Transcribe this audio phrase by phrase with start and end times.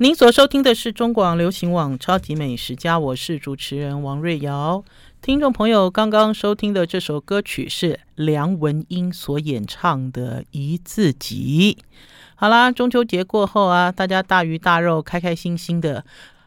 [0.00, 4.84] 您所收听的是中广流行网《超级美食家》，我是主持人王瑞瑶。
[5.20, 11.78] 听众朋友刚刚收听的这首歌曲是梁文音所演唱的《一字集》。
[12.36, 16.04] 好啦，中秋节过后啊，大家大鱼大肉，开开心心的。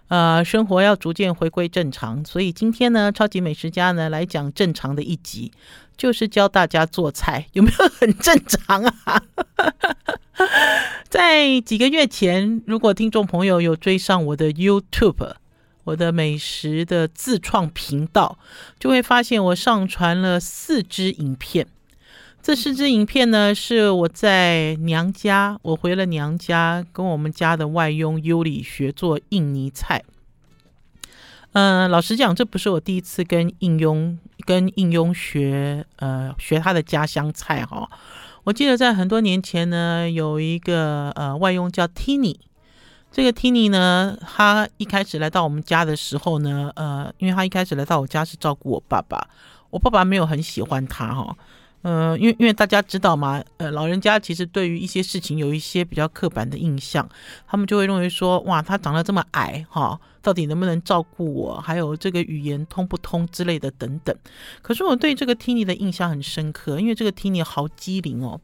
[0.07, 5.51] 呃，生活要逐渐回归正常，所以今天呢，超级美食家呢来讲正常的一集，
[6.01, 9.21] 就是教大家做菜，有没有很正常啊？
[11.07, 15.33] 在几个月前，如果听众朋友有追上我的 YouTube，
[15.83, 18.39] 我的美食的自创频道，
[18.79, 21.67] 就会发现我上传了四支影片。
[22.41, 30.03] 这四支影片呢，是我在娘家，我回了娘家，跟我们家的外佣尤里学做印尼菜。
[31.53, 37.89] 嗯、老实讲，这不是我第一次跟印佣跟应用学，呃，学他的家乡菜哈。
[38.43, 42.35] 我记得在很多年前呢，有一个呃外佣叫 Tini，
[43.11, 49.29] 这个 Tini 呢，他一开始来到我们家的时候呢，呃，因为他一开始来到我家是照顾我爸爸，
[49.69, 51.37] 我爸爸没有很喜欢他哈。
[51.81, 57.07] 呃，因为因为大家知道嘛，呃，老人家其实对于一些事情有一些比较刻板的印象，
[57.47, 61.59] 他们就会认为说，哇，他长得这么矮，哈，到底能不能照顾我？
[61.59, 64.15] 还有这个语言通不通之类的等等。
[64.61, 68.39] 可是我对这个 Tini 的印象很深刻，因为这个 Tini 好机灵哦，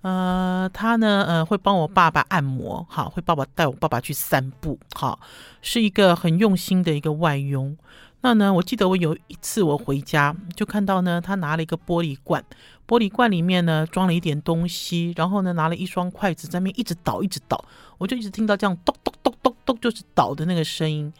[0.00, 5.16] 呃，他呢，呃，会帮我爸爸按摩，哈，会爸爸带我爸爸去散步，哈，
[5.60, 7.76] 是一个很用心的一个外佣。
[8.24, 12.44] 那呢，我记得我有一次我回家就看到呢，他拿了一个玻璃罐，
[12.86, 17.62] 玻璃罐里面呢装了一点东西，然后呢拿了一双筷子在那边一直倒一直倒，
[17.98, 21.12] 我就一直听到这样咚咚咚咚咚就是倒的那个声音，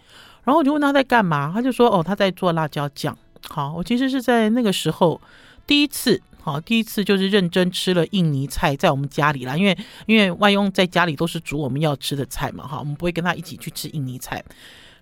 [0.44, 3.16] 然后我就问他在干嘛，他就说哦他在做辣椒酱。
[3.48, 5.20] 好，我其实是在那个时候
[5.66, 9.76] 第一次，好第一次就是认真吃了印尼菜在我们家里啦，因为
[10.06, 14.42] 因为外佣在家里都是煮我们要吃的菜嘛，哈，我们不会跟他一起去吃印尼菜。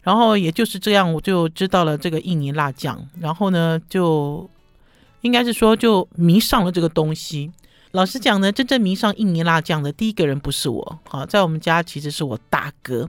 [0.03, 2.99] 然后也就是这样，我就知道了这个印尼辣酱。
[3.19, 4.49] 然后呢，就
[5.23, 7.51] 应该是说就迷上了这个东西。
[7.93, 13.09] 老实讲呢，真正迷上印尼辣酱的第一个人不是我，好，在我们家其实是我大哥。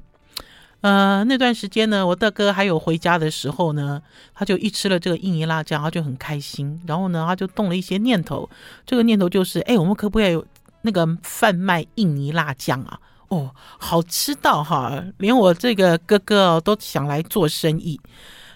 [0.82, 4.02] 呃，那段时间呢，我大哥还有回家的时候呢，
[4.34, 6.82] 他就一吃了这个印尼辣酱，他就很开心。
[6.88, 8.50] 然后呢，他就动了一些念头。
[8.84, 10.44] 这个念头就是，哎，我们可不可以有
[10.82, 13.00] 那个贩卖印尼辣酱啊？
[13.28, 18.02] 哦，好吃到哈，连我这个哥哥都想来做生意。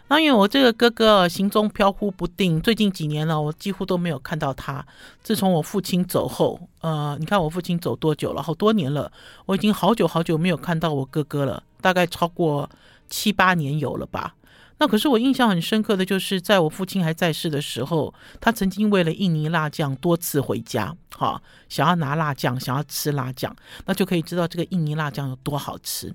[0.07, 4.85] 那因为我这个哥哥行踪飘忽不定，最近几年了，我几乎都没有看到他。
[5.23, 8.41] 自从我父亲走后，呃，你看我父亲走多久了？
[8.41, 9.11] 好多年了，
[9.47, 12.69] 我已经好久好久没有看到我哥哥了，大概超过
[13.09, 14.35] 七八年有了吧。
[14.77, 23.55] 那可是我印象很深刻的就是，在我父亲还在世的时候，他曾经为了印尼辣酱多次回家，哈，想要拿辣酱，想要吃辣酱，
[23.85, 26.13] 那就可以知道这个印尼辣酱有多好吃。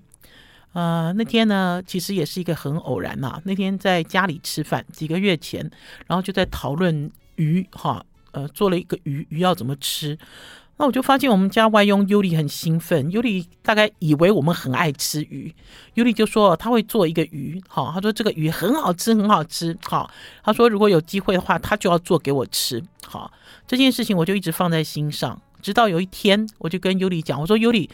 [0.72, 3.42] 呃，那天呢，其实也是一个很偶然呐。
[3.44, 5.68] 那天在家里吃饭，几个月前，
[6.06, 10.16] 然后就在讨论鱼，哈，呃，做了一个鱼，鱼要怎么吃。
[10.76, 15.52] 那我就发现我们家外佣尤里很兴奋，尤里大概以为我们很爱吃鱼，
[15.94, 20.08] 尤里就说他会做一个鱼，好，他说这个鱼很好吃，很好吃，好，
[20.44, 23.30] 他说如果有机会的话，他就要做给我吃，好，
[23.66, 27.90] 这件事情我就一直放在心上，直到有一天，我就跟尤里讲，我说尤里。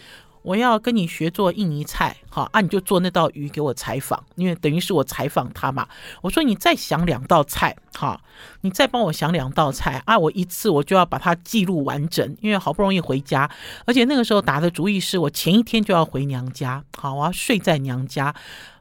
[0.47, 5.89] 我要跟你学做印尼菜，好啊，你就做那道鱼给我采访，因为等于是我采访他嘛。
[6.23, 8.21] 我说你再想两道菜，好，
[8.61, 13.51] 你再帮我想两道菜啊，我一次我就要把它记录完整，因为好不容易回家，
[13.87, 18.33] 而且那个时候打的主意是我前一天就要回娘家，好，我要睡在娘家。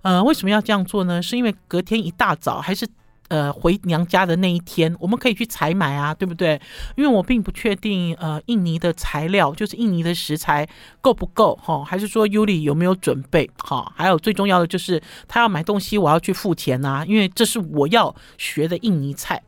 [0.04, 1.20] 呃，为什么要这样做呢？
[1.20, 2.88] 是因为隔天一大早还是？
[3.28, 6.62] 呃，回娘家的那一天，我们可以去采买啊，对不对？
[6.96, 10.68] 因为我并不确定，呃，印尼的材料就是印尼的食材
[11.02, 13.92] 够不够哈，还是说尤里有没有准备好？
[13.96, 19.42] 还有最重要的就是他要买东西，我要去付钱呐，因为这是我要学的印尼菜。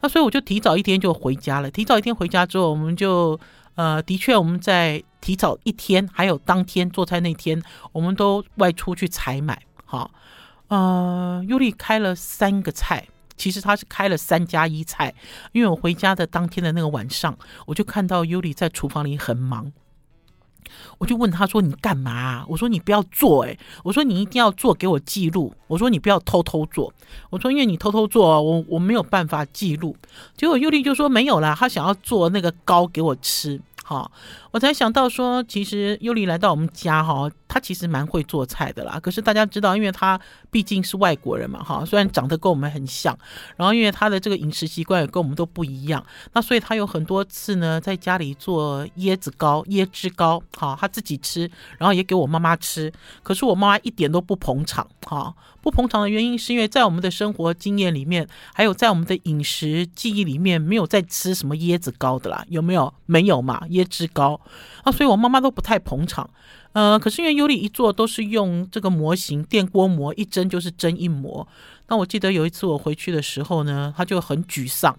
[0.00, 1.70] 那所以我就提早一天就回家了。
[1.70, 3.38] 提早一天回家之后，我们就
[3.76, 7.62] 呃，的确我们在提早一天，还有当天做菜那天，
[7.92, 9.62] 我们都外出去采买。
[9.84, 10.10] 好，
[10.66, 13.06] 呃，尤里开了三个菜。
[13.40, 15.14] 其实他是开了三加一菜，
[15.52, 17.34] 因为我回家的当天的那个晚上，
[17.64, 19.72] 我就看到尤里在厨房里很忙，
[20.98, 25.54] 我就问他说：“你干嘛？”我说：“你不要做，诶，我说你一定要做给我记录。
[25.68, 26.92] 我说你不要偷偷做。
[27.30, 29.96] 我说因为你偷偷做，我我没有办法记录。”
[30.36, 33.58] 结果尤里就说：“没有啦，他想要做那个糕给我吃。”
[33.90, 34.08] 哈，
[34.52, 39.00] 我才想到说，其实优丽来到我们家哈，她其实蛮会做菜的啦。
[39.00, 43.18] 可是大家知道，因为她毕竟是外国人嘛哈，虽然长得跟我们很像，
[43.56, 52.92] 然后因为她的这个饮食习惯也跟我们都不一样，那所以她有很多次呢在家里做椰子糕、椰汁糕，哈，她自己吃，然后也给我妈妈吃。
[53.24, 62.92] 可是我妈妈一点都不捧场哈，不捧场的原因是因为在我们的生活经验里面，还有在我们的饮食记忆里面，没有在吃什么椰子糕的啦，有没有？
[63.06, 64.40] 没有嘛，椰汁糕
[64.84, 66.28] 啊，所以我妈妈都不太捧场。
[66.72, 71.46] 呃，可是因为优丽一做都是用这个模型电锅模，一蒸就是蒸一模。
[71.88, 74.96] 那我记得有一次我回去的时候呢，她就很沮丧，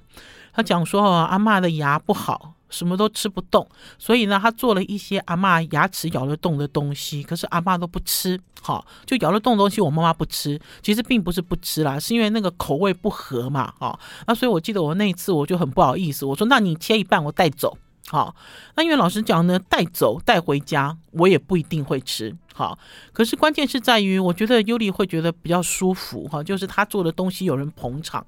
[0.53, 2.55] 她讲说阿嬷的牙不好。
[2.71, 3.69] 什么都吃不动，
[3.99, 8.39] 所以呢，他做了一些阿嬷牙齿咬得动的东西，可是阿嬷都不吃。
[8.63, 10.59] 好，就咬得动的东西，我妈妈不吃。
[10.81, 13.73] 其实并不是不吃啦，是因为那个口味不合嘛。
[13.79, 17.77] 好，那所以我记得我那一次我就很不好意思，我说：“那你切一半，我带走。”
[18.09, 18.35] 好，
[18.75, 22.35] 那因为老实讲呢，带走带回家，我也不一定会吃。
[22.53, 22.77] 好，
[23.13, 28.25] 可是关键是在于，我觉得优丽会觉得比较舒服哈，就是他做的东西有人捧场。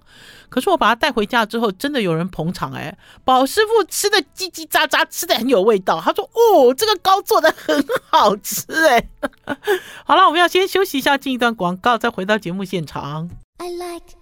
[0.49, 5.99] 可是我把他带回家之后，真的有人捧场哎，宝师傅吃的叽叽喳喳，吃的很有味道。
[5.99, 9.07] 他说：“哦，这个糕做的很好吃哎。
[10.05, 13.29] ”好了，我们要先休息一下，进一段广告，再回到节目现场。
[13.57, 14.15] I like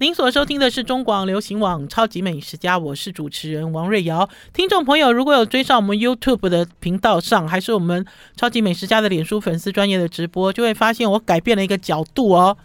[0.00, 4.28] 您所收听的是中广流行网《超级美食家》，我是主持人王瑞瑶。
[4.52, 8.04] 听众朋友，如果有追上我们 YouTube 的频道上，还是我们
[8.36, 12.56] 《超级美食家》的脸书粉丝专业的直播，就会发现我改变了一个角度哦。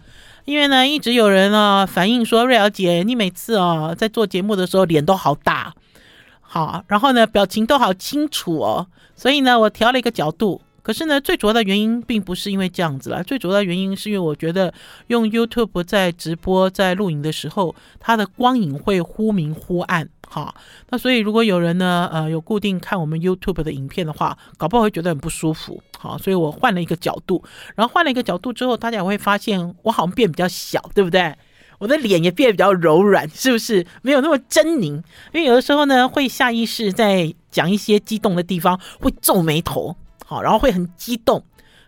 [0.44, 5.74] 因为呢，一直有人啊反映说，瑞瑶姐，你每次哦在做节目的时候脸都好大，
[6.40, 8.86] 好，然后呢表情都好清楚哦，
[9.16, 10.62] 所以呢，我调了一个角度。
[10.84, 14.72] 可是呢，最主要的原因并不是因为这样子啦，最主要的原因是因为我觉得
[15.06, 20.54] 用 YouTube 在直播、在录影的时候，它的光影会忽明忽暗，哈。
[20.90, 27.42] 那所以如果有人呢，呃，有固定看我们 YouTube 的影片的话，搞不好会觉得很不舒服，好，所以我换了一个角度，
[27.74, 31.34] 然后换了一个角度之后，大家会发现我好像变比较小，对不对？
[31.78, 33.84] 我的脸也变得比较柔软，是不是？
[34.02, 35.02] 没有那么狰狞，
[35.32, 39.96] 因为有的时候呢，会下意识在讲一些激动的地方会皱眉头。
[40.24, 41.42] 好，然后会很激动，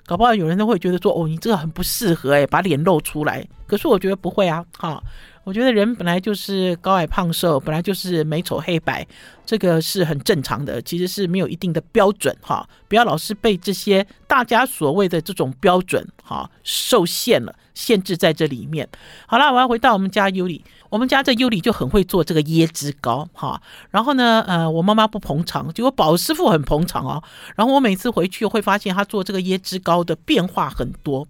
[0.05, 3.47] 搞不好有人都会觉得说，哦，你这个很不适合哎，把脸露出来。
[3.67, 5.03] 可是我觉得不会啊，哈，
[5.43, 9.05] 我觉得人本来就是高矮胖瘦，本来就是美丑黑白，
[9.45, 18.89] 这个是很正常的，其实是没有一定的标准哈，不要老是被这些大家所谓的这种标准哈受限了，限制在这里面。
[19.27, 20.65] 好了，我要回到我们家尤里。
[20.89, 23.61] 我们家这优里就很会做这个椰汁糕哈，
[23.91, 27.23] 然后呢，呃，我妈妈不捧场，结果宝师傅很捧场哦。
[27.55, 31.27] 然后我每次回去会发现他做这个椰汁糕的变化很多，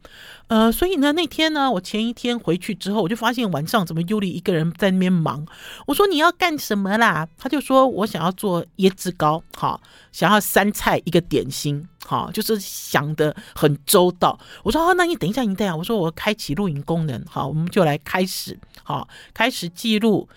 [0.48, 5.46] 呃，所以呢，那天呢，我前一天回去之后，我就发现晚上怎么优里一个人在那边忙。
[5.86, 7.26] 我说你要干什么啦？
[7.38, 9.80] 他就说我想要做椰汁糕，哈，
[10.12, 11.88] 想要三菜一个点心。
[12.06, 14.38] 好，就是想的很周到。
[14.62, 15.74] 我说，哦，那你等一下，你等一下。
[15.74, 17.20] 我说，我开启录影功能。
[17.28, 18.56] 好，我们就来开始。
[18.84, 20.28] 好，开始记录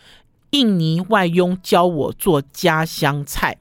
[0.50, 3.56] 印尼外佣教我做家乡菜。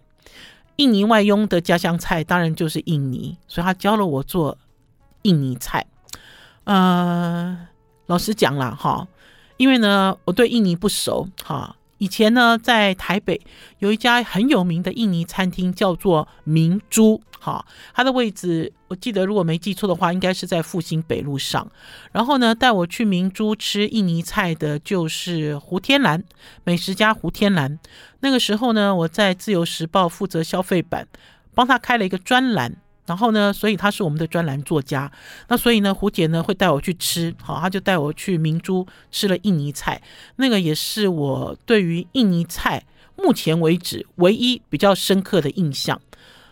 [0.77, 4.57] 印尼外佣的家乡菜当然就是印尼，所以他教了我做
[5.23, 5.87] 印尼菜。
[6.65, 7.69] 呃，
[8.07, 9.07] 老实讲了哈，
[9.59, 11.75] 因为呢，我对印尼不熟哈。
[11.99, 13.41] 以前呢，在台北
[13.79, 17.21] 有一家很有名的印尼餐厅，叫做明珠。
[17.41, 17.65] 哈，
[17.95, 21.71] 它的位置我记得，如果没记错的话，应该是在复兴北路上。
[22.11, 26.25] 然后呢，带我去明珠吃印尼菜的，就是胡天兰
[26.65, 27.79] 美食家胡天兰。
[28.21, 31.07] 那个时候呢，我在自由时报负责消费版，
[31.55, 32.77] 帮他开了一个专栏。
[33.09, 35.11] 然后呢，所以他是我们的专栏作家。
[35.49, 40.01] 那所以呢，胡姐呢会带我去吃，好，他就带我去明珠吃了印尼菜。
[40.37, 42.85] 那个也是我对于印尼菜
[43.17, 46.01] 目前为止唯一比较深刻的印象。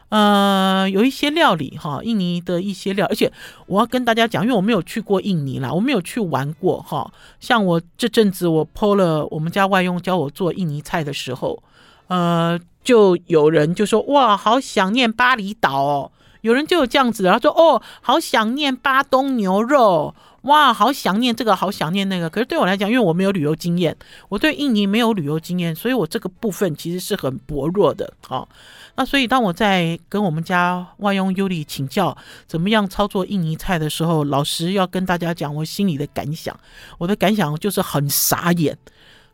[0.08, 3.30] 呃，有一些料理哈，印尼的一些料，而且
[3.66, 7.12] 我要跟大家讲，因为我没有去过印尼啦，我没有去玩过哈。
[7.40, 11.60] 像我这阵子我 po 了我们家外佣教我做印尼菜的时候，
[12.06, 16.12] 呃，就有人就说哇，好想念巴厘岛哦。
[16.42, 23.96] 有人就有这样子，然后说：“哦，好想念巴东牛肉，哇，好想念这个，好想念那个。”可是对我来讲，因为我没有旅游经验，
[24.28, 28.12] 我对印尼没有旅游经验，所以我这个部分其实是很薄弱的。
[28.26, 28.48] 好，
[28.94, 32.16] 那所以当我在跟我们家外佣优里请教
[32.46, 36.58] 怎么样操作印尼菜的时候，老实要跟大家讲我心里的感想，
[36.98, 38.76] 我的感想就是很傻眼。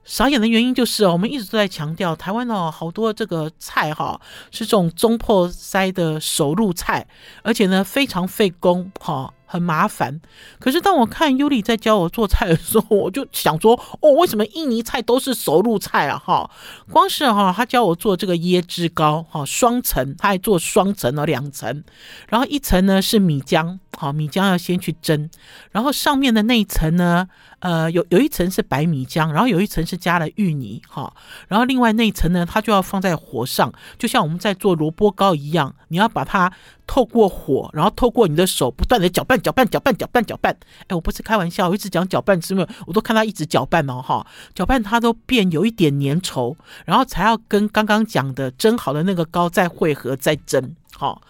[0.05, 7.07] 傻眼的原因就是哦，我们一直都在强调台湾哦，好多这个菜哈是这种中破塞的手路菜，
[7.43, 10.21] 而且呢非常费工哈，很麻烦。
[10.59, 16.19] 可是当我看尤里在教我做菜的时候，我就想说，哦，为什么印尼菜都是熟路菜啊？
[16.19, 16.51] 哈，
[16.91, 21.85] 光是哈，他教我做这个椰汁糕，哈，双层，他还做双层哦，两层，
[22.29, 25.31] 然后一层呢是米浆，好，米浆要先去蒸，
[25.71, 27.29] 然后上面的那一层呢，
[27.63, 31.13] 呃，有有一层是白米浆，然后有一层是加了芋泥，哈，
[31.49, 36.53] 然后另外那一层呢，它就要放在火上，就像我们在做萝卜糕一样，你要把它。
[36.85, 40.55] 透过火，然后透过你的手不断的搅拌、搅拌、搅拌、搅拌、搅拌。
[40.89, 46.55] 哎，我不是开玩笑，我一直讲搅拌，是因为我都看他一直搅拌哦，哈，搅拌它都变有一点粘稠，
[46.85, 50.75] 然后才要跟刚刚讲的蒸好的那个糕再汇合再蒸。
[50.93, 51.23] 好，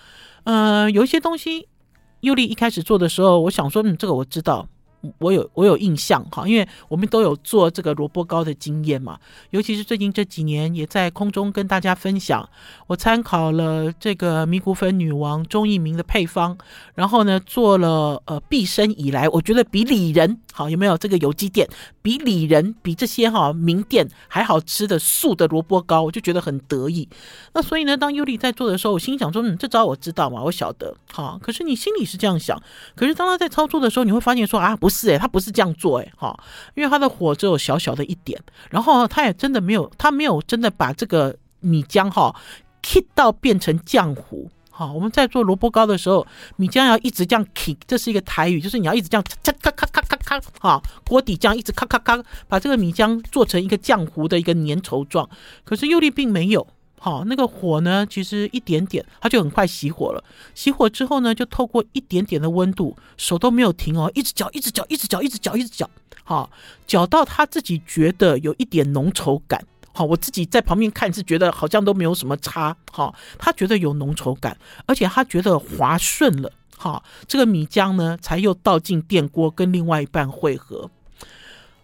[0.44, 1.68] 呃，有一些东西，
[2.20, 4.66] 尤丽一开始做的时候，我想说，嗯，这个我知道。
[5.18, 9.18] 我有我有印象哈，因为我们都有做这个萝卜糕的经验嘛，
[9.50, 12.48] 尤其是最近这几年也在空中跟大家分享，
[12.86, 16.56] 我参考了这个米谷粉女王钟一鸣的配方，
[16.94, 21.68] 然后呢做了呃毕生以来我觉得比里仁好，有没有这个有机店
[22.00, 27.08] 比里仁比这些哈名店还好吃的素的萝卜糕，我就觉得很得意。
[27.54, 32.62] 那所以呢，当尤里在做的时候，我心想说，嗯，这招我知道嘛，我晓得好，可是你心里是这样想，
[32.94, 34.91] 可是当他在操作的时候，你会发现说啊不。
[34.92, 36.38] 是哎，他不是这样做哎，哈，
[36.74, 38.38] 因为他的火只有小小的一点，
[38.70, 42.34] 然后他也真的没有，他没有真的把这个米浆哈
[42.82, 55.28] k 到变成浆糊，哈，我们在做萝卜糕的时候，米浆要一直这样 kick，这是一个台语，就是你要一直这样咔咔咔咔咔咔，哈，锅底这样一直咔咔咔，把这个米浆做成一个浆糊的一个粘稠状，
[55.64, 56.66] 可是尤里并没有。
[57.04, 60.22] 好，那个火呢，其实一点点，它就很快熄火了。
[60.54, 65.90] 熄火之后呢，就透过一点点的温度，手都没有停哦，一直搅，一直搅，一直搅，一直搅，一直搅。
[66.22, 66.48] 好，
[66.86, 69.60] 搅到他自己觉得有一点浓稠感。
[69.92, 72.76] 好，我自己在旁边看是觉得好像都没有什么差。
[72.92, 74.56] 好，他觉得有浓稠感，
[74.86, 76.52] 而且他觉得滑顺了。
[76.76, 80.88] 好，这个米浆呢，才又倒进电锅跟另外一半汇合。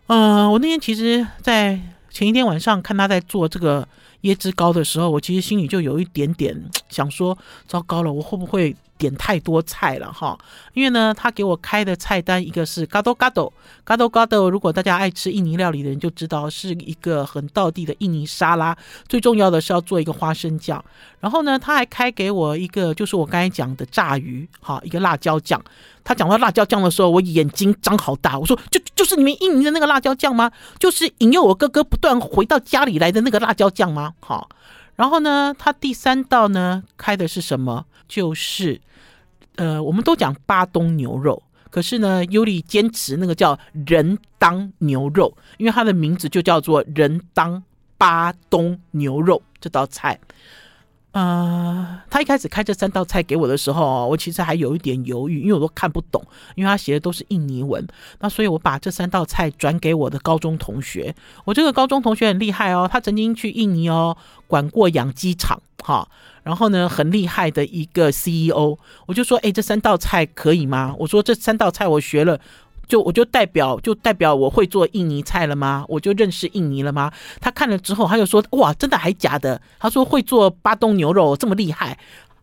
[0.07, 3.89] 嗯、我那天其实，在前一天晚上看他在做这个。
[4.23, 10.37] 椰汁糕的时候，我其实心里就有一点点想说：糟糕了，我会不会点太多菜了哈？
[10.75, 13.51] 因为呢，他给我开的菜单一个是 gado gado
[13.87, 18.77] gado gado，如果大家爱吃印尼料理的人就知道是一个很道地的印尼沙拉。
[19.09, 20.85] 最重要的是要做一个花生酱，
[21.21, 25.63] 然后呢，他还开给我一个就是我刚才讲的炸鱼，哈，一个辣椒酱。
[26.05, 30.51] 他讲到辣椒酱的时候，我眼睛张好大，我说：就就是你们印尼的那个辣椒酱吗？
[30.79, 34.15] 就是引诱我哥哥不断回到家里来的那个辣椒酱吗？
[34.21, 34.49] 好，
[34.99, 37.87] 然后呢，他第三道呢开的是什么？
[38.09, 38.81] 就是
[39.55, 41.41] 呃，我们都讲巴东牛肉，
[41.71, 47.63] 可是呢，尤里坚持那个叫人当牛肉，因为它的名字就叫做人当
[47.97, 50.19] 巴东牛肉这道菜。
[51.19, 57.85] 呃，他一开始开这三道菜给我的时候，我其实还有一点犹豫，因为我都看不懂，因为他写的都是印尼文。
[58.21, 61.13] 那所以我把这三道菜转给我的高中同学。
[61.45, 66.07] 我这个高中同学很厉害哦，他曾经去印尼哦管过养鸡场，哈，
[66.45, 68.79] 然后呢很厉害的一个 CEO。
[69.07, 70.95] 我就说，哎，这三道菜可以吗？
[71.01, 72.39] 我说这三道菜我学了。
[72.89, 75.85] 就我就代表就代表我会做印尼菜了吗？
[75.89, 77.13] 我就认识印尼了吗？
[77.41, 81.99] 他看了之后，他就说：“哇，真的还假的？”他说：“会做巴东牛肉这么厉害。”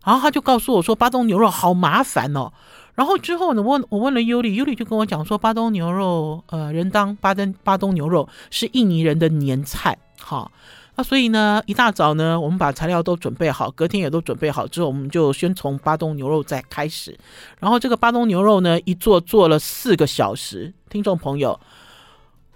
[0.06, 2.52] 然后他就告诉我说：“巴东牛肉好麻烦哦。”
[2.94, 10.50] 然后之后呢，问我问了尤里，尤里就跟我讲说：“巴东牛肉，呃，人当巴登巴东牛肉是印尼人的年菜。”哈。
[10.98, 17.14] 那所以呢，一大早呢，我们把材料都准备好，隔天也都准备好之后，我们就先从巴东牛肉再开始。
[17.60, 20.72] 然后这个巴东牛肉呢，一做做了四个小时。
[20.88, 21.60] 听众朋友，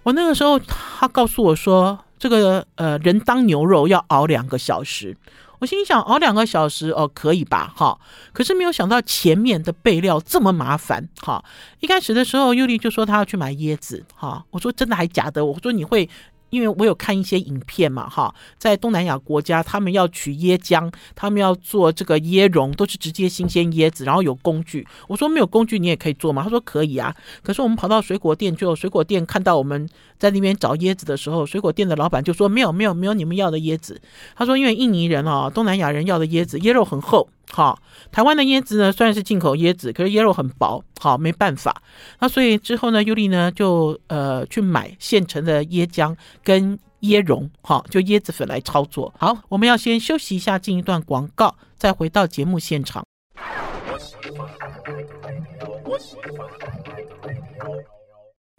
[0.01, 5.15] 我那个时候他告诉我说，这个呃人当牛肉要熬两个小时。
[5.59, 7.71] 我心想，熬两个小时哦，可以吧？
[7.75, 7.99] 哈，
[8.33, 11.07] 可是没有想到前面的备料这么麻烦。
[11.21, 11.45] 哈，
[11.81, 14.03] 一开始的时候，尤里就说他要去买椰子。
[14.15, 15.45] 哈，我说真的还假的？
[15.45, 16.09] 我说你会。
[16.51, 24.87] 因为我有看一些影片嘛，哈，在东南亚国家，他们要取椰浆，他们要做这个椰蓉，都是直接新鲜椰子，然后有工具。
[25.07, 26.43] 我说没有工具你也可以做吗？
[26.43, 27.15] 他说可以啊。
[27.41, 29.89] 可是我们跑到水果店，就水果店看到我们
[30.19, 33.99] 在那边找椰子的时候，水果店的老板就说没有没有没有你们要的椰子。
[34.35, 37.27] 他说因为印尼人啊，东南亚人要的椰子椰肉很厚。
[37.49, 37.77] 好，
[38.11, 41.81] 台湾的椰子呢，虽然是进口椰子，可是椰肉很薄，好，没办法。
[42.19, 49.13] 那所以之后呢，尤里呢就呃去买现成的椰浆跟椰蓉，好，就椰子粉来操作。
[49.17, 53.03] 好，我们要先休息一下，进一段广告，再回到节目现场。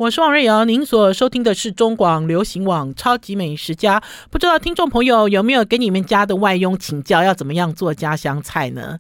[0.03, 4.01] 我是王瑞瑶，您所收听的是中广流行网《超级美食家》。
[4.33, 8.99] 不知道听众朋友有没有给你们家的外佣请教，要怎么样做家乡菜呢？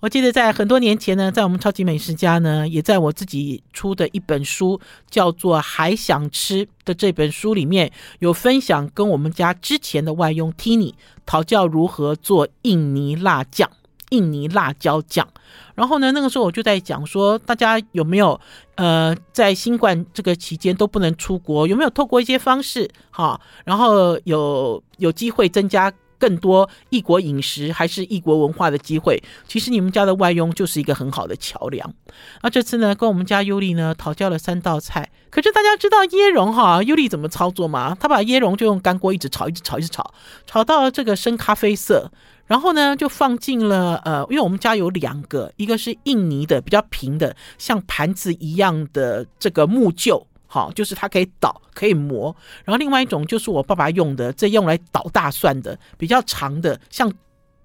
[0.00, 4.78] 我记得在很多年前呢，在我们《超级美食家》呢，也在我自己出的一本书，
[5.08, 10.92] 叫做《还想吃》的这本书里面有分享，跟我们家之前的外佣 Tini
[11.24, 13.70] 讨教如何做印尼辣酱。
[14.12, 15.26] 印尼辣椒酱，
[15.74, 18.38] 然后呢，那个时候我就在讲说，大家有没有
[18.74, 29.20] 呃，在新冠这个期间都不能出国，有没有透过一些方式哈，然后有有机会增加更多异国饮食还是异国文化的机会？
[29.48, 31.94] 其实你们家的外佣就是一个很好的桥梁。
[32.42, 37.96] 那这次呢，跟我们家尤里呢讨教了三道菜，可是大家知道椰蓉哈，尤里怎么操作吗？
[37.98, 40.12] 他把椰蓉就用干锅一直炒，一直炒，一直炒，
[40.46, 42.10] 炒到这个深咖啡色。
[42.52, 52.36] 然后呢，就放进了呃，因为我们家有两个，一个是印尼的比较平的，像盘子一样的这个木臼，好，就是它可以倒可以磨。
[52.62, 57.10] 然后另外一种就是我爸爸用的，这用来捣大蒜的，比较长的，像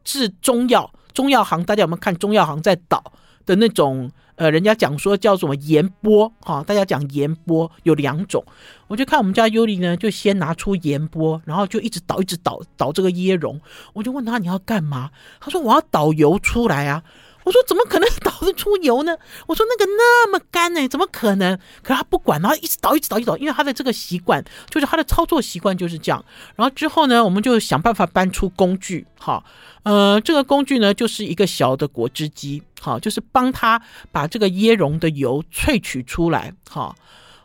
[0.06, 3.04] 制中药中药行，大家有没有看中药行在捣
[3.48, 4.12] 的那种？
[4.36, 8.46] 呃，人家讲说叫什么盐波，哈，大家讲盐波有两种，
[8.86, 13.60] 我就看我们家尤里呢，就先拿出盐波，然后就一直倒，一直倒倒这个椰蓉。
[13.94, 15.10] 我就问他你要干嘛？
[15.40, 17.04] 他说我要导油出来啊。
[17.48, 19.18] 我说怎么可能 倒得出油呢？
[19.48, 21.58] 我说那个那么干呢，怎么可能？
[21.82, 26.22] 可是他不管，然后一直倒，一直倒，一直倒，因为他的这个习惯就是他的操作习惯就是这样。
[26.58, 29.42] 然后之后呢，我们就想办法搬出工具，哈，
[29.84, 36.94] 呃，这个工具呢就是一个小的果汁机，好，就是帮他把这个椰蓉的油萃取出来，哈，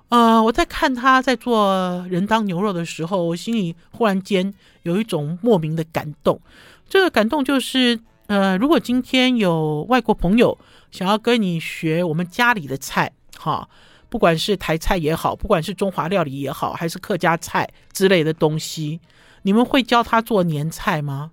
[0.08, 6.40] 呃，我在看他在做人当牛肉的时候，我心里忽然间有一种莫名的感动，
[6.88, 8.00] 这个感动就是。
[8.32, 10.56] 呃，如果今天有外国朋友
[10.90, 13.68] 想要跟你学我们家里的菜，哈，
[14.08, 19.02] 不管是台菜也好，不管是中华料理也好，还是客家菜之类的东西，
[19.42, 21.32] 你们会教他做年菜吗？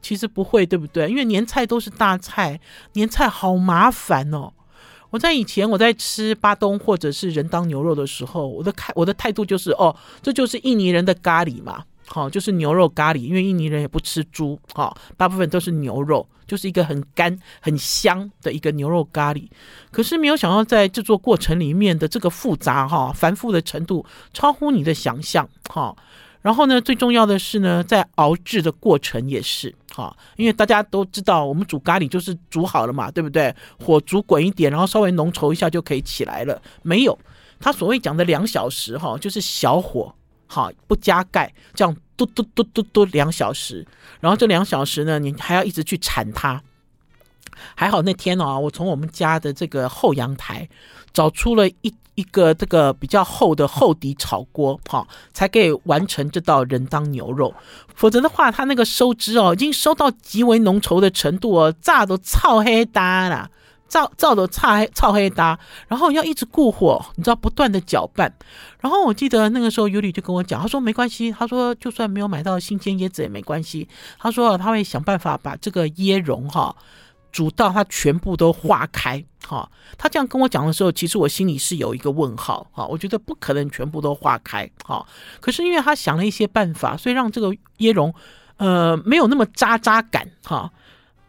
[0.00, 1.08] 其实不会，对不对？
[1.08, 2.60] 因为年菜都是大菜，
[2.92, 4.52] 年菜好麻烦哦。
[5.10, 11.84] 我在以前我在吃巴东或者是人当牛肉的时候，我的看我的态度就是，哦，这就是印尼人的咖喱嘛。
[12.06, 19.48] 好，就是牛肉咖喱，因为印尼人也不吃猪，好，大部分都是牛肉，就是一个很干、很香的一个牛肉咖喱。
[19.90, 25.96] 可是没有想到，在制作过程里面的这个复杂哈、繁复的程度，超乎你的想象，哈。
[26.42, 33.54] 然后呢，最重要的是呢，在熬制的过程也是，哈，因为大家都知道，我们煮咖喱就是煮好了嘛，对不对？
[33.82, 36.60] 火煮滚一点，然后稍微浓稠一下就可以起来了。
[36.82, 37.18] 没有，
[37.58, 40.14] 他所谓讲的两小时，哈，就是小火。
[40.54, 43.84] 好，不加盖，这样嘟嘟嘟嘟嘟两小时，
[44.20, 46.62] 然后这两小时呢，你还要一直去铲它。
[47.74, 50.68] 还好那天哦，我从我们家的这个后阳台
[51.12, 57.52] 找出了一一个这个比较厚的厚底炒锅，哈，才可以完成这道人当牛肉。
[57.96, 63.50] 否则的话，它那个收汁哦，已经收到极为浓稠的程度哦，炸都臭黑搭了。
[63.94, 68.34] 照照的差黑超黑搭，然后要一直顾火，你知道不断的搅拌。
[68.80, 73.88] 然后我记得那个时候尤里就跟我讲，他说没关系，他说就算没有买到新鲜椰子也没关系。
[74.18, 76.74] 他说他会想办法把这个椰蓉哈
[77.30, 79.70] 煮到它全部都化开哈。
[79.96, 85.06] 他这样跟我讲的时候，其实我心里是有一个问号哈，我觉得不可能全部都化开哈。
[85.38, 88.12] 可是因为他想了一些办法，所以让这个椰蓉
[88.56, 90.72] 呃没有那么渣渣感哈。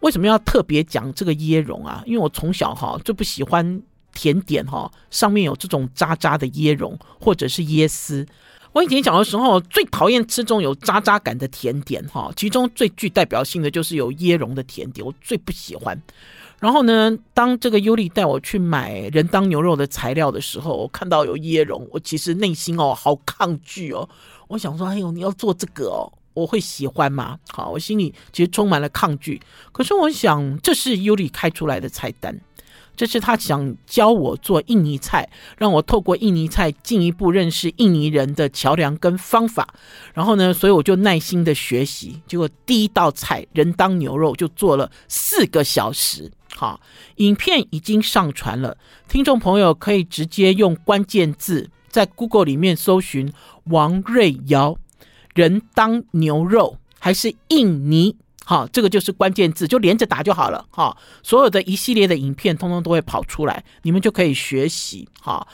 [0.01, 2.03] 为什么要特别讲这个椰蓉啊？
[2.05, 3.81] 因为我从小哈就不喜欢
[4.13, 8.25] 甜点哈，上面有这种渣渣的椰蓉或者是椰丝。
[8.71, 15.99] 我以前小的时候最讨厌吃这种有渣渣感的甜点哈，其中最具代表性的就是有椰蓉的甜点，我最不喜欢。
[16.59, 24.07] 然后呢，当这个尤里带我去买人当牛肉的材料的时候，我看到有椰蓉，我其实内心哦好抗拒哦，
[24.47, 26.11] 我想说，哎呦，你要做这个哦。
[26.35, 27.39] 我会喜欢吗？
[27.49, 29.41] 好，我心里其实充满了抗拒。
[29.71, 32.39] 可是我想，这是尤里开出来的菜单，
[32.95, 39.73] 这是他想教我做印尼菜，让我透过印尼菜进一步认识印尼人的桥梁跟方法。
[40.13, 42.21] 然后呢，所以我就耐心的学习。
[42.27, 46.31] 结果第一道菜人当牛肉就做了四个小时。
[46.53, 46.79] 好，
[47.15, 48.77] 影片已经上传了，
[49.09, 53.33] 听众朋友可以直接用关键字在 Google 里面搜寻
[53.65, 54.77] 王瑞瑶。
[55.35, 58.15] 人当牛肉还是印尼？
[58.43, 60.65] 好，这个就是关键字，就连着打就好了。
[60.69, 65.07] 好，所有的一系列的影片，通通都会跑出来，你们就可以学习。
[65.19, 65.47] 好，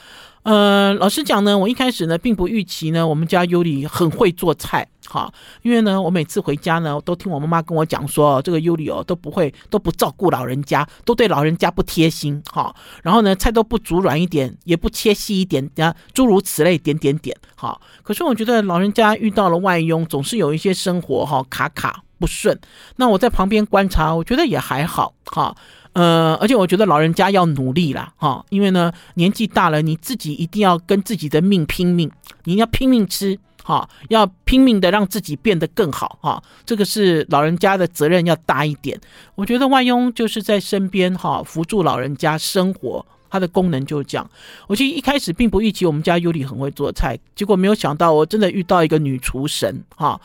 [0.43, 12.73] 呃，老实讲呢，我一开始呢并不预期呢，我们家尤里很会做菜，哈，因为呢，我每次回家呢，都听我妈妈跟我讲说，这个尤里哦都不会，都不照顾老人家，都对老人家不贴心，哈，
[13.03, 17.79] 然后呢，菜都不煮软一点，也不切细一点，啊，诸如此类，点点点，哈。
[18.01, 22.59] 可是我觉得老人家遇到了外佣，总是有一些生活哈卡卡不顺，
[22.95, 25.55] 那我在旁边观察，我觉得也还好，哈。
[25.93, 32.09] 呃，而且我觉得老人家要努力啦，哈，因为呢年纪大了，你自己一定要跟自己的命拼命，
[32.45, 38.97] 你要拼命吃，哈，要拼命的让自己变得更好，哈，这个是老人家的责任要大一点。
[39.35, 44.29] 我觉得外佣就是在身边，哈，辅助老人家生活，它的功能就是这样。
[44.67, 50.21] 我其实一开始并不预期我们家尤里很会做菜，结果没有想到我真的遇到一个女厨神，哈，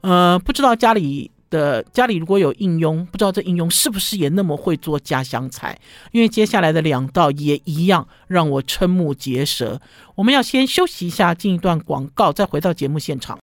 [0.00, 1.30] 呃，不知道家里。
[1.50, 5.78] 的家里如果有应用，不知道这应用是不是也那么会做家乡菜？
[6.12, 9.80] 因为接下来的两道也一样让我瞠目结舌。
[10.14, 13.38] 我们要先休息一下，进一段广告，再回到节目现场。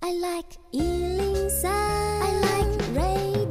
[0.00, 3.50] I like 103, I like radio。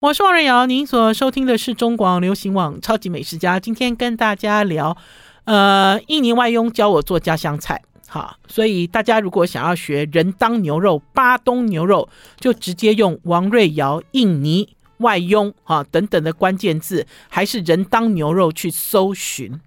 [0.00, 3.60] 我是王瑞瑶，您所收听的是中广流行网超级美食家。
[3.60, 4.96] 今天跟大家聊，
[5.44, 7.80] 呃，印尼外佣教我做家乡菜。
[8.08, 19.60] 好，所以大家如果想要学人当牛肉、巴东牛肉，就直接用王瑞瑶印尼外佣啊等等的关键字，还是人当牛肉去搜寻，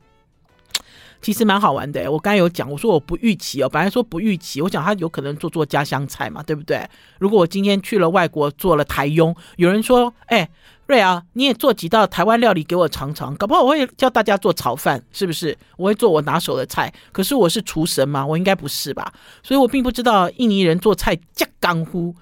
[1.21, 2.12] 其实蛮好玩的。
[2.12, 6.88] 我刚才有讲，我说我不预期哦，本来说不预期，我想他有可能做做家乡菜嘛，对不对？
[7.19, 10.49] 如果我今天去了外国做了台佣，有人说，哎。
[10.89, 15.55] 瑞啊，你也做几道台湾料理给我尝尝，搞不好我会教大家做炒饭，是不是？
[15.77, 18.25] 我会做我拿手的菜，可是我是厨神吗？
[18.25, 19.13] 我应该不是吧？
[19.43, 22.15] 所以我并不知道印尼人做菜这干乎，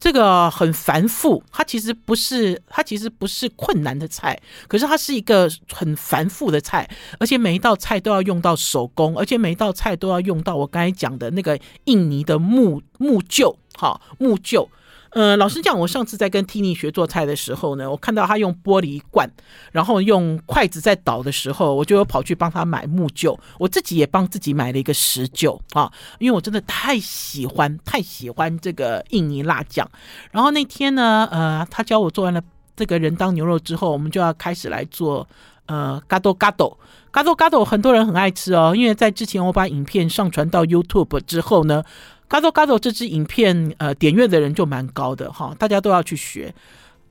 [0.00, 14.68] 这个很繁复，它其实不是，它其实不是困难的菜，可是它是一个很繁复的菜，而且每一道菜都要用到手工，而且每一道菜都要用到我刚才讲的那个印尼的木木臼，好木臼。
[15.10, 19.28] 呃，老实讲，我上次在跟 Tini 学做菜的时候呢，我看到他用玻璃罐，
[19.72, 29.88] 然后用筷子在捣的时候，我就有跑去帮他买木臼，我自己也帮自己买了一个石臼啊，因为我真的太喜欢太喜欢这个印尼辣酱。
[30.30, 32.42] 然后那天呢，呃，他教我做完了
[32.76, 35.26] 这个人当牛肉之后，我们就要开始来做
[35.66, 36.78] 呃嘎多嘎多
[37.10, 41.82] 嘎多嘎多，很多人很爱吃哦，因为在之前我把影片上传到 YouTube 之后呢。
[42.28, 46.54] 嘎多嘎多这支影片，呃，点阅的人就蛮高的哈，大家都要去学。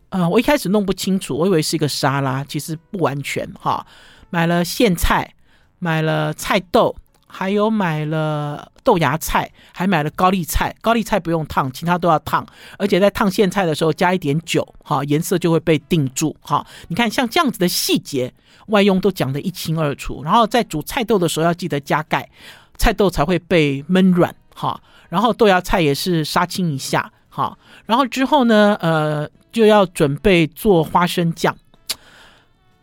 [0.10, 3.86] 呃，我一开始弄不清楚，我以为是一个沙拉，其实不完全哈。
[4.30, 5.34] 买了苋菜，
[5.80, 6.95] 买了菜豆，
[7.27, 10.73] 还有买了豆芽菜，还买了高丽菜。
[10.82, 12.45] 高丽菜不用烫，其他都要烫。
[12.77, 16.34] 而且在烫苋菜的时候加一点酒，哈，颜色就会被定住。
[16.41, 18.32] 哈，你看像这样子的细节，
[18.67, 20.21] 外佣都讲得一清二楚。
[20.23, 22.30] 然后在煮菜豆的时候要记得加盖，
[22.77, 24.34] 菜豆才会被焖软。
[24.53, 24.80] 哈。
[25.10, 31.56] 然后豆芽菜也是杀青一下，好，然后之后呢，呃，就要准备做花生酱。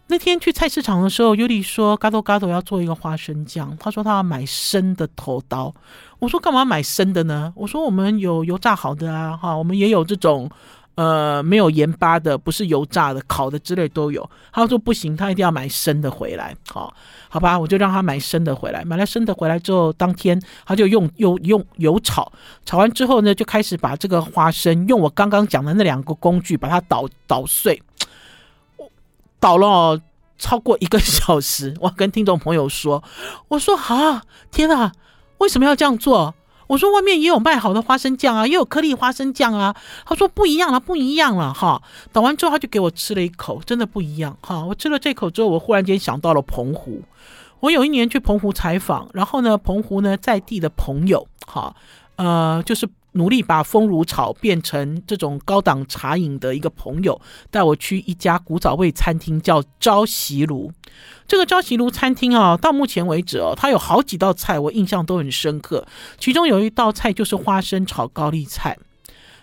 [0.07, 5.75] 那天去菜市场的时候，尤里说：“嘎豆嘎豆要做一个花生酱。”他说他要买生的头刀。
[6.19, 10.51] 我说：“干嘛买生的呢？”我说：“我们有油炸好的啊，哈，我们也有这种。”
[10.97, 14.29] 呃，没有盐巴的，不是油炸的，烤的之类都有。
[14.53, 16.57] 他说不行，他一定要买生的回来。
[16.71, 16.95] 好，
[17.29, 18.85] 好吧，我就让他买生的回来。
[18.85, 22.33] 买了生的回来之后，当天他就用用用油炒，
[22.65, 27.83] 炒完之后呢，就开始把这个花生用我刚刚讲的那两个工具把它捣捣碎。
[28.77, 28.89] 我
[29.41, 30.01] 捣了
[30.39, 33.03] 超过一个小时，我跟听众朋友说，
[33.49, 34.93] 我说啊，天哪，
[35.39, 36.35] 为什么要这样做？
[36.67, 39.75] 我说外面也有卖好的花生酱啊，也有颗粒花生酱啊。
[40.07, 41.83] 他说不一样了，不一样了哈。
[42.13, 44.65] 捣完之后他就给我吃了一口，真的不一样哈。
[44.65, 47.03] 我吃了这口之后，我忽然间想到了澎湖。
[47.61, 51.75] 我有一年去澎湖采访，然后呢，澎湖呢在地的朋友哈，
[52.17, 52.89] 呃，就是。
[53.15, 60.73] 努力把丰乳草变成这种高档茶饮的一个朋友，带我去一家古早味餐厅，叫朝夕炉。
[61.27, 65.87] 这个朝夕炉餐厅啊，到目前为止哦，它有好几道菜我印象都很深刻。
[66.19, 68.77] 其中有一道菜就是花生炒高丽菜。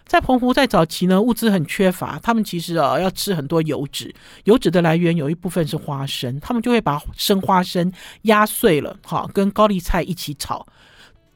[0.05, 7.89] 在澎湖在早期呢，物资很缺乏，他们其实啊要吃很多油脂，油脂的来源有一部分是花生，他们就会把生花生
[8.23, 10.67] 压碎了，哈，跟高丽菜一起炒，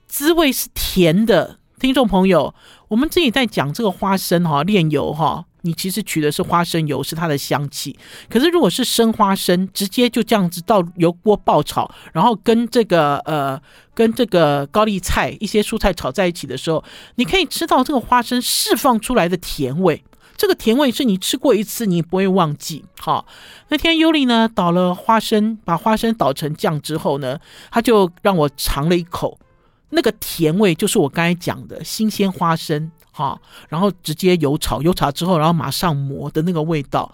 [0.08, 1.60] 滋味是甜的。
[1.86, 2.52] 听众朋友，
[2.88, 7.96] 我们自己在讲这个花生哈炼油哈，你其实取的是花生油，是它的香气。
[8.28, 13.62] 可是如果是生花生，直接就这样子到油锅爆炒，然后跟这个呃
[13.94, 16.84] 跟这个高丽菜一些蔬菜炒在一起的时候，
[17.18, 20.04] 你可以吃到这个花生释放出来的甜味。
[20.36, 22.84] 这个甜味是你吃过一次你不会忘记。
[23.00, 23.28] 好，
[23.68, 27.38] 那天尤里呢捣了花生，把花生捣成酱之后呢，
[27.70, 29.38] 他就让我尝了一口，
[29.96, 37.12] 那个甜味就是我刚才讲的新鲜花生，哈，然后直接油炒，油炒之后然后马上磨的那个味道。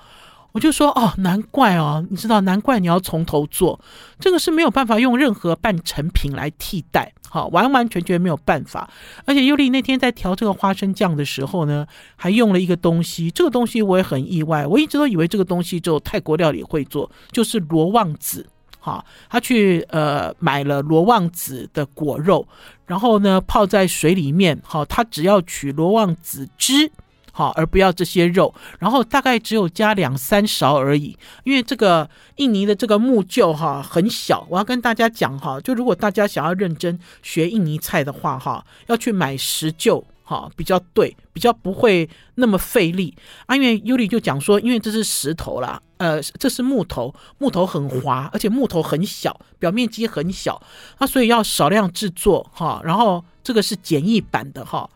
[0.54, 3.80] 我就说哦，难怪哦，你知道，难怪你要从头做，
[4.20, 8.90] 这个是没有办法用任何半成品来替代，好，完完全全没有办法。
[9.24, 18.46] 而且尤里那天在调这个花生酱的时候呢，还用了一个东西，这个东西我也很意外，我一直都以为这个东西只有泰国料理会做，就是罗望子，
[18.82, 22.46] 哈，他去呃买了罗望子的果肉，
[22.86, 26.92] 然后呢泡在水里面，好，他只要取罗望子汁。
[27.34, 43.56] 好，而不要这些肉，然后大概只有加两三勺而已，因为这个印尼的这个木臼哈很小，我要跟大家讲哈，就如果大家想要认真学印尼菜的话哈，要去买石臼哈比较对，比较不会那么费力啊。
[43.56, 50.62] 因为尤里就讲说，因为这是石头啦，呃，这是木头，木头很滑，而且木头很小，表面积很小，
[50.98, 54.90] 啊，所以要少量制作哈，然后这个是简易版的哈。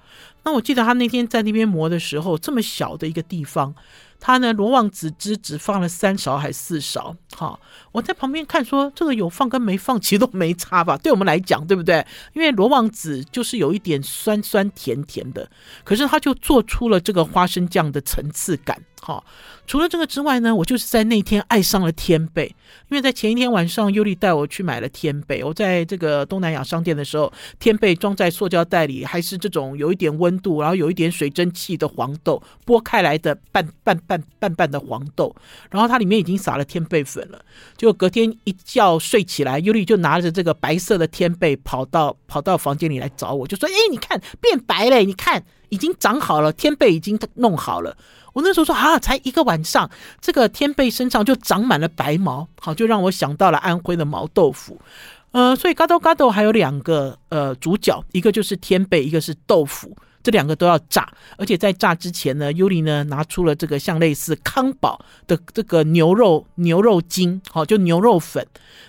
[0.44, 3.74] 那我记得他那天在那边磨的时候，这么小的一个地方，
[4.26, 7.16] 他呢罗望子汁只放了三勺还是四勺？
[7.36, 7.60] 哈，
[7.92, 10.98] 我在旁边看说，这个有放跟没放其实都没差吧？
[10.98, 12.04] 对我们来讲，对不对？
[12.34, 15.48] 因为罗望子就是有一点酸酸甜甜的，
[15.84, 18.82] 可是他就做出了这个花生酱的层次感。
[19.00, 19.24] 好，
[19.68, 22.48] 除了这个之外呢，我就是在那天爱上了天贝，
[22.90, 25.44] 因为在前一天晚上，尤里带我去买了天贝。
[25.44, 35.36] 我在这个东南亚商店的时候，天贝装在塑胶袋里，还是这种有一点温度，然后有一点水蒸气的黄豆，剥开来的半半半半半的黄豆，
[35.69, 37.43] 然后它里面已经撒了天贝粉了。
[37.78, 47.97] 就隔天一觉睡起来，尤里就拿着这个白色的天贝跑到跑到房间里来找我，就说：“哎，你看变白了，你看已经长好了，天贝已经弄好了。”
[48.34, 54.78] 我那时候说啊，才一个晚上，这个天贝身上就长满了白毛，好，就让我想到了安徽的毛豆腐，
[55.32, 59.95] 呃，所以嘎豆嘎豆还有两个呃主角，一个就是天贝，一个是豆腐，
[60.26, 61.08] 这两个都要炸，
[61.38, 68.44] 而且在炸之前呢，尤里呢拿出了这个像类似康宝的这个牛肉牛肉精，好，就牛肉粉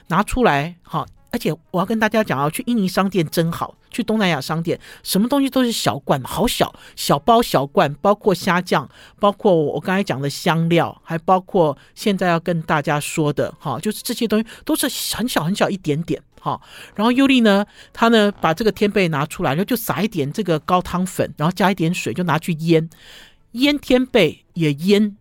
[0.06, 1.06] 拿出来，好。
[1.32, 8.88] 而且我要跟大家讲啊，去印尼商店真好，去东南亚商店，什么东西都是小罐，好小，小包小罐，包括虾酱，
[9.20, 16.60] 包括我刚才讲的香料，还包括现在要跟大家说的哈，就是这些东西都是很小很小一点点好。
[16.94, 22.88] 然后尤丽呢，他呢把这个天贝拿出来，然后就撒一点这个高汤粉，然后加一点水，就拿去腌，
[23.52, 25.16] 腌天贝也腌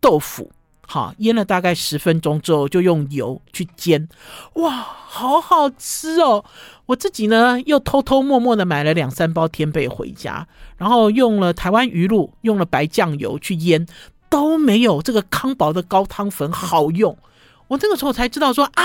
[0.00, 0.52] 豆腐。
[0.84, 4.08] 好，腌了大概十分钟之后，就用油去煎，
[4.54, 6.44] 哇，好好吃哦！
[6.84, 13.86] 我自己呢又偷偷摸摸的买了两三包天贝回家，然后用了台湾鱼露，用了白酱油去腌，
[14.28, 17.16] 都没有这个康宝的高汤粉好用。
[17.72, 18.84] 我这个时候才知道说啊，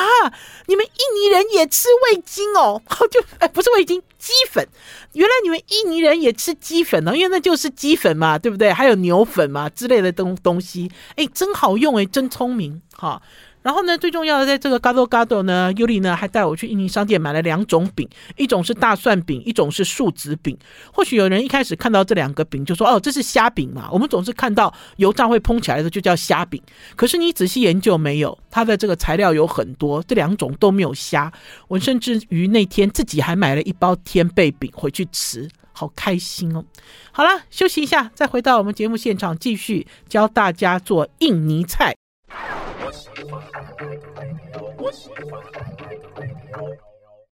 [0.67, 4.65] 你们印尼人也吃味精哦， 就哎不是味精，鸡粉。
[5.11, 8.71] 原来你们印尼人也吃鸡粉呢，因为那就是鸡粉嘛，对不对？
[8.71, 13.21] 还有牛粉嘛之类的东东西，哎，真好用哎，真聪明哈。
[13.67, 20.57] 然后呢，最重要的，在这个 gado gado 呢，尤里呢还带我去印尼商店买了两种饼，一种是大蒜饼，一种是树脂饼。
[20.93, 26.63] 或许有人一开始看到这两个饼就说：“哦，这是虾饼嘛。”我们总是看到油炸会膨起来的就叫虾饼。
[26.95, 31.29] 可是你仔细研究没有，它的这个材料有很多，这两种都没有虾。
[31.67, 36.63] 我甚至于那天自己还买了一包天贝饼回去吃，好开心哦。
[37.11, 41.93] 好了，休息一下，再回到我们节目现场，继续教大家做印尼菜。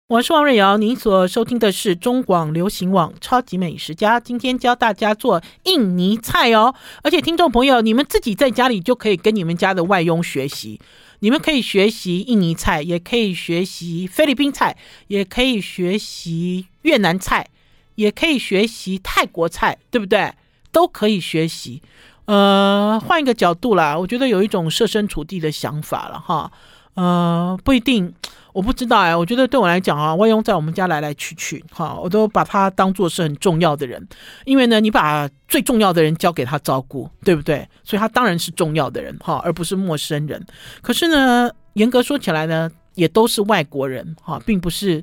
[0.06, 4.20] 我是王瑞瑶，您所收听的是中广流行网《超级美食家》。
[4.22, 10.78] 今天教大家做印尼菜哦，而且听众朋友，你们自己在家里就可以跟你们家的外佣学习。
[11.20, 14.76] 你们可以学习印尼菜，也可以学习菲律宾菜，
[15.06, 17.48] 也可以学习越南菜，
[17.94, 20.34] 也可以学习泰国菜，对不对？
[20.70, 21.80] 都可以学习。
[22.26, 26.50] 呃，换一个角度啦，我觉得有一种设身处地的想法了哈。
[26.94, 28.14] 呃，不一定，
[28.52, 29.14] 我不知道哎。
[29.14, 34.06] 我觉得对我来讲啊，外佣在我们家来来去去，哈，我都把他当做是很重要的人，
[34.44, 37.68] 因为呢，你把最重要的人交给他照顾，对不对？
[37.82, 40.40] 所以他当然是重要的人哈，而不是陌生人。
[40.82, 45.02] 可是呢，严格说起来呢，也都是外国人哈，并不是。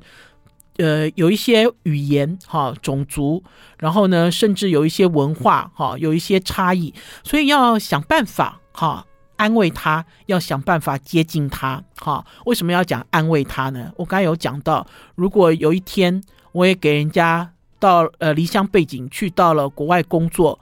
[0.78, 3.42] 呃，有一些语言哈，种族，
[3.78, 9.04] 然后呢，甚至有一些文化哈，有一些差异，所以要想办法哈，
[9.36, 12.24] 安慰他，要想办法接近他哈。
[12.46, 13.92] 为什么要讲安慰他呢？
[13.96, 20.58] 我刚才有讲到，如果有一天我也给人家到呃离乡背景去到了国外工作，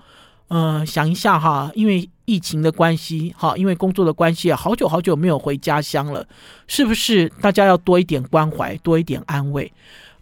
[0.50, 6.26] 呃，想一下哈，因为疫情的关系，哈，因为工作的关系，好久好久没有回家乡了，
[6.66, 7.28] 是不是？
[7.40, 9.72] 大家要多一点关怀，多一点安慰。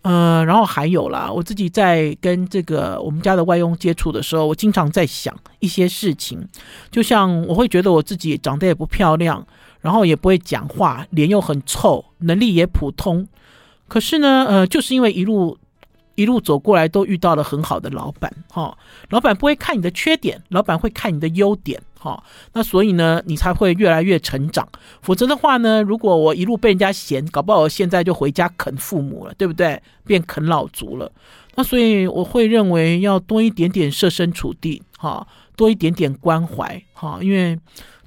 [0.02, 6.46] 呃，然后还有啦，我自己在跟这个我们家的外佣接触的时候，我经常在想一些事情，
[6.90, 9.46] 就像我会觉得我自己长得也不漂亮，
[9.80, 13.26] 然后也不会讲话，脸又很臭，能力也普通，
[13.88, 15.56] 可是呢，呃，就是因为一路。
[16.18, 18.76] 一路走过来都遇到了很好的老板，哈，
[19.10, 22.20] 老板不会看你的缺点，老板会看你的优点，哈，
[22.54, 24.68] 那所以呢，你才会越来越成长。
[25.00, 29.80] 否则的话呢，如果我一路被人家嫌，搞不好我现在就回家啃父母了，对不对？
[30.04, 31.12] 变啃老族了。
[31.54, 37.58] 那所以我会认为要多一点点设身处地，哈，多一点点关怀，哈，因为。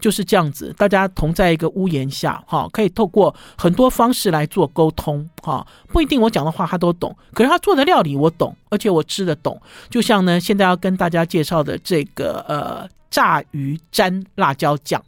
[0.02, 9.62] 就是这样子，大家同在一个屋檐下，哈，可以透过很多方式来做沟通，哈，不一定我讲的话他都懂，可是他做的料理我懂，而且我吃得懂。
[9.92, 15.00] 就像呢，现在要跟大家介绍的这个呃炸鱼沾辣椒酱，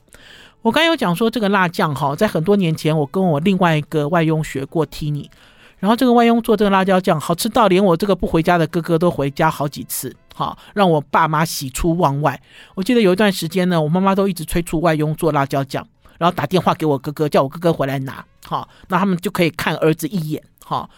[0.62, 5.28] 我刚有讲说这个辣酱哈，在很多年前我跟我另外一个外佣学过 t i n。
[5.80, 12.42] 然后这个外佣做这个辣椒酱好吃到连我这个不回家的哥哥都回家好几次，好让我爸妈喜出望外。
[12.76, 20.90] 我记得有一段时间呢，我妈妈都一直催促外佣做辣椒酱，然后打电话给我哥哥，叫我哥哥回来拿，好，那他们就可以看儿子一眼，好，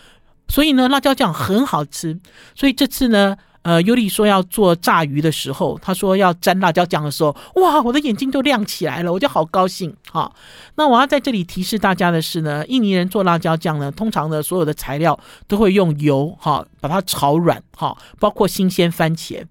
[0.47, 2.19] 所以呢，辣椒酱很好吃。
[2.55, 3.37] 所以这次呢。
[3.65, 10.31] 呃，尤里说要做炸鱼的时候，他说要沾辣椒酱的时候，哇，我的眼睛都亮起来了，我就好高兴哈。
[10.75, 19.43] 那我要在这里提示大家的是呢，印尼人做辣椒酱呢，通常呢，所有的材料都会用油哈把它炒软哈，包括新鲜番茄。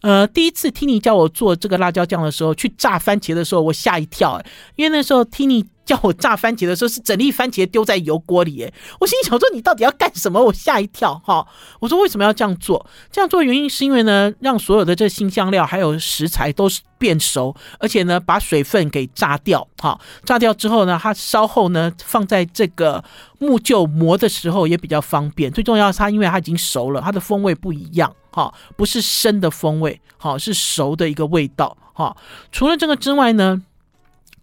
[0.00, 4.42] 呃，第一次听你叫我做这个辣椒酱的时候，去炸番茄的时候，我吓一跳，
[4.76, 5.66] 因为那时候听你。
[5.90, 10.40] 叫我炸番茄的时候，是整粒番茄丢在油锅里，哎，我心里想说你到底要干什么？
[10.40, 11.44] 我吓一跳，哈，
[11.80, 12.86] 我说为什么要这样做？
[13.10, 23.02] 这样做原因是因为呢，让所有的这新香料还有食材都是变熟，而且呢，把水分给炸掉，哈，炸掉之后呢，它稍后呢放在这个
[23.40, 25.50] 木臼磨的时候也比较方便。
[25.50, 32.16] 最重要是它因为它已经熟了，它的风味不一样，哈，不是生的风味，哈，是熟的一个味道，哈。
[32.52, 33.60] 除了这个之外呢。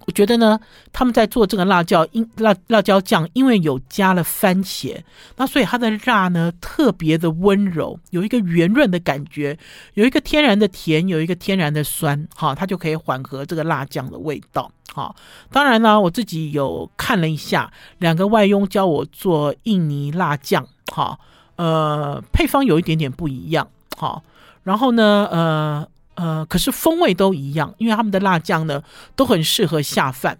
[0.07, 0.57] 我觉得呢，
[0.93, 4.97] 他们在做这个辣椒因辣辣椒酱，因为有加了番茄，
[5.35, 9.59] 那所以它的辣呢特别的温柔，有一个圆润的感觉，
[9.95, 15.13] 有一个天然的甜，有一个天然的酸，哈，它就可以缓和这个辣酱的味道，哈。
[15.51, 21.19] 当然呢，我自己有看了一下，两个外佣教我做印尼辣酱，哈，
[21.57, 23.67] 呃，配方有一点点不一样，
[23.97, 24.23] 哈，
[24.63, 25.87] 然后呢，呃。
[26.17, 28.81] 呃，可是风味都一样，因为他们的辣酱呢
[29.15, 30.35] 都很适合下饭。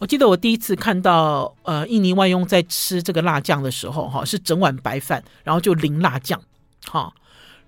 [0.00, 6.40] 我记得我第一次看到呃印尼外佣在吃这个辣酱的时候，哈，是整碗白饭，然后就淋辣酱，
[6.88, 7.12] 哈，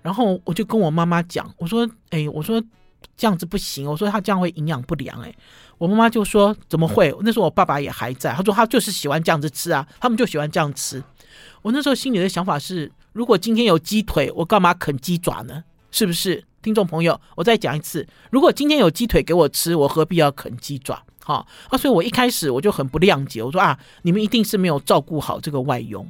[0.01, 2.61] 然后我就跟我妈妈讲，我说，哎，我说
[3.15, 5.33] 这样子不行，我说他这样会营养不良，哎，
[5.77, 7.15] 我妈妈就说怎么会？
[7.21, 11.01] 那时候我爸爸也还在，他说他就是喜欢这样子吃啊，他们就喜欢这样吃。
[11.61, 15.63] 我那时候心里的想法是，如果今天有鸡腿，我干嘛啃鸡爪呢？
[15.91, 16.43] 是不是？
[16.63, 21.03] 听众朋友，我再讲一次，如果今天有鸡腿给我吃，我何必要啃鸡爪？
[21.23, 26.09] 哈啊，所以我一开始我就很不谅解，我说啊，你们一定是没有照顾好这个外佣。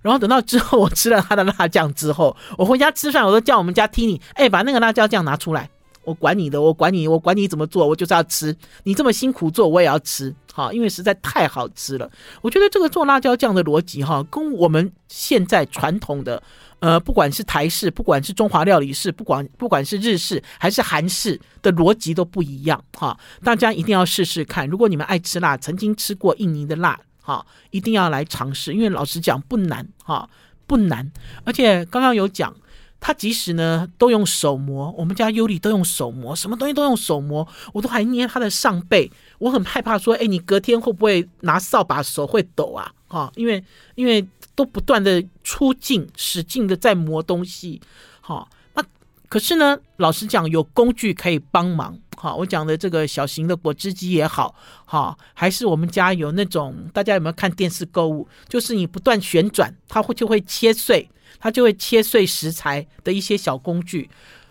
[0.00, 5.68] 然后等到之后我吃了他的辣酱之后，我回家吃饭，我都叫我们家 Tini，哎，把那个辣椒酱拿出来，
[6.08, 8.56] 我管你的，我管你，我管你怎么做，我就是要吃。
[8.84, 12.10] 你这么辛苦做，我也要吃，好，因为实在太好吃了。
[12.40, 16.42] 我觉得这个做辣椒酱的逻辑哈，跟我们现在传统的。
[16.80, 23.18] 呃，不管是台式，不管是中华料理式，不管不管是日式还是韩式的逻辑都不一样哈。
[23.42, 30.30] 大家一定要试试看，如果你们爱吃辣，曾经吃过印尼的辣哈，一定要来尝试，因为老实讲不难哈，
[30.68, 31.10] 不难。
[31.42, 32.54] 而且刚刚有讲，
[33.00, 42.92] 他即使呢都用手磨，我们家尤里都用手磨，什么东西都用手磨，我都还捏他的上背，我很害怕说，哎，你隔天会不会拿扫把手会抖啊？
[43.06, 43.62] 哈，因为
[43.94, 44.26] 因为。
[44.58, 47.80] 都不断的出劲，使劲的在磨东西，
[48.20, 48.84] 好，那
[49.28, 54.52] 可是呢，老实讲，有工具可以帮忙，好，我讲的这个小型的果汁机也好，
[54.84, 58.26] 好，还是我们家有那种，大家有没有看电视购物？
[58.48, 61.08] 就是你不断旋转，它会就会切碎，
[61.40, 64.08] 他就会切碎食材的一些小工具，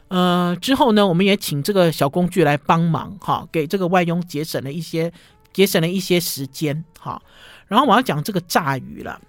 [0.07, 5.11] 呃，之后呢，我们也请这个小工具来帮忙，哈，给这个外佣节省了一些，
[5.51, 7.21] 节省了一些时间，哈，
[7.67, 9.19] 然后我要讲这个炸鱼了。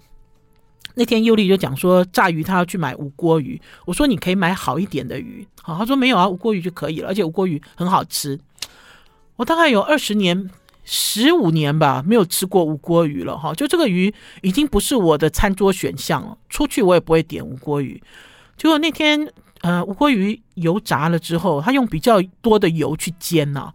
[0.94, 8.38] 那天尤丽就讲说炸鱼他要去买无锅鱼，我说你可以买好一点的鱼，好，他说没有啊，无锅鱼就可以了，而且无锅鱼很好吃。
[9.36, 10.50] 我大概有二十年、
[10.90, 18.02] 十五年吧，没有吃过无锅鱼了哈，就这个鱼已经不是我的餐桌选项了，出去我也不会点无锅鱼。
[18.56, 23.70] 结果那天呃，无锅鱼油炸了之后，他用比较多的油去煎呢、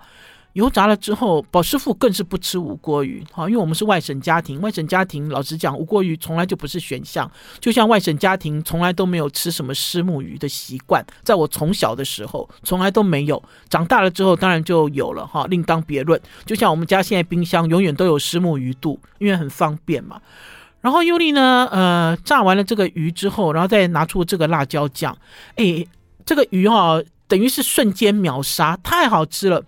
[0.53, 16.19] 油炸了之后，宝师傅更是不吃五锅鱼，哈，因为我们是外省家庭，外省家庭老实讲，五锅鱼从来就不是选项，就像外省家庭从来都没有吃什么虱目鱼的习惯，在我从小的时候从来都没有，长大了之后当然就有了，哈，另当别论。
[16.45, 20.21] 就像我们家现在冰箱永远都有虱目鱼肚，因为很方便嘛。
[20.81, 25.17] 然后尤利呢，呃，炸完了这个鱼之后，然后再拿出这个辣椒酱，
[25.55, 25.83] 哎，
[26.25, 29.63] 这个鱼哈，等于是瞬间秒杀，太好吃了。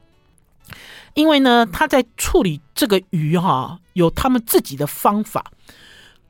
[1.14, 5.52] 因为呢，他在处理这个鱼哈，有他们自己的方法。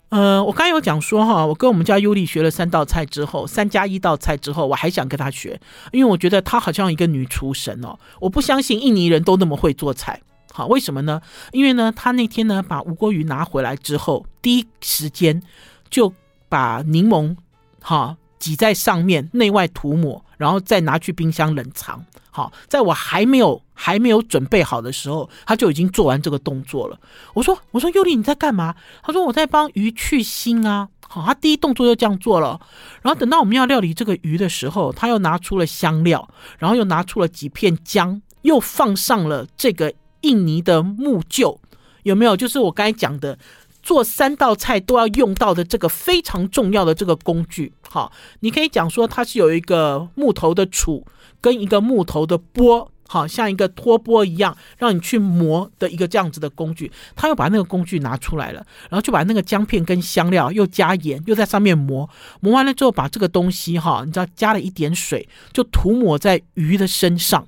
[0.10, 5.60] 呃，我刚有讲说哈，我跟我们家尤利学了三道菜之后，三加一道菜之后，我还想跟他学，
[5.92, 7.98] 因为我觉得他好像一个女厨神哦。
[8.22, 10.22] 我不相信印尼人都那么会做菜，
[10.54, 11.20] 好，为什么呢？
[11.52, 15.42] 因为呢，他那天呢把吴锅鱼拿回来之后，第一时间
[15.90, 16.14] 就
[16.48, 17.36] 把柠檬
[17.82, 22.06] 哈挤在上面，内外涂抹，然后再拿去冰箱冷藏。
[22.36, 27.00] 好，在我还没有还没有准备好的时候，他就已经做完这个动作了。
[27.34, 32.60] 我说：“我说尤利你在干嘛？”他说：“我在帮鱼去腥啊。”好，他第一动作就这样做了。
[33.02, 36.28] 然后等到我们要料理这个鱼的时候，他又拿出了香料，
[36.60, 41.58] 然后又拿出了几片姜，又放上了这个印尼的木臼，
[42.04, 42.36] 有没有？
[42.36, 43.40] 就是我刚才讲的，
[43.86, 47.72] 做三道菜都要用到的这个非常重要的这个工具。
[47.88, 48.12] 好，
[48.42, 51.04] 你可以讲说它是有一个木头的杵。
[51.42, 62.10] 跟一个木头的钵，好像一个托钵一样，让你去磨的一个这样子的工具，他又把那个工具拿出来了，然后就把那个姜片跟香料又加盐，又在上面磨，
[62.40, 67.48] 磨完了之后把这个东西哈，你知道加了一点水，就涂抹在鱼的身上。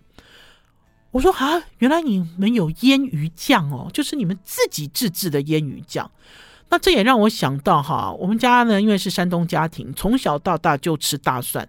[1.17, 6.11] 我说啊，原来你们有腌鱼酱哦，就是你们自己自制的腌鱼酱。
[6.69, 11.67] 那这也让我想到哈，我们家呢，因为是山东家庭，从小到大就吃大蒜。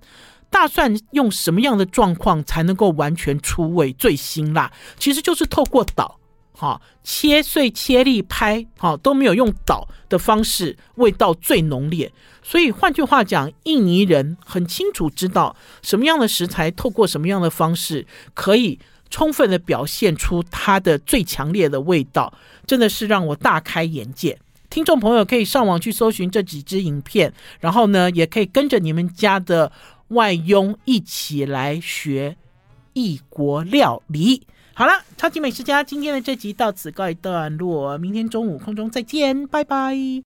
[0.51, 4.71] 大蒜用什么样的状况才能够完全出味最辛辣？
[4.99, 6.19] 其实就是透过捣，
[6.53, 12.13] 哈，切碎、切粒、拍，哈，都没有用捣的方式，味道最浓烈。
[12.43, 18.79] 所以换句话讲，印尼人很清楚知道什么样的食材透过什么样的方式，可以
[19.11, 22.33] 充分的表现出它的最强烈的味道，
[22.67, 24.39] 真的是让我大开眼界。
[24.71, 29.73] 听众朋友可以上网去搜寻这几支影片，然后呢，也可以跟着你们家的。
[30.09, 32.39] 外佣一起来学
[32.95, 34.47] 异国料理。
[34.73, 39.95] 好了，超级美食家今天的这集到此告一段落，明天中午空中再见，拜拜。